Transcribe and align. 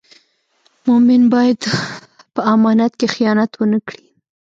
مومن 0.87 1.21
باید 1.33 1.59
په 2.33 2.41
امانت 2.53 2.91
کې 2.99 3.07
خیانت 3.13 3.51
و 3.55 3.63
نه 3.71 3.79
کړي. 3.87 4.05